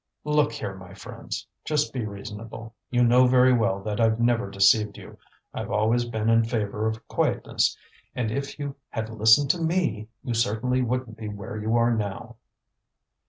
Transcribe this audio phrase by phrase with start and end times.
[0.25, 2.73] "Look here, my friends, just be reasonable.
[2.89, 5.19] You know very well that I've never deceived you.
[5.53, 7.77] I've always been in favour of quietness,
[8.15, 12.37] and if you had listened to me, you certainly wouldn't be where you are now."